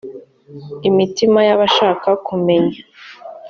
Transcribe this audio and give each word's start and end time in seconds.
imitima 0.89 1.39
y’abashaka 1.47 2.07
kumumenya 2.25 2.79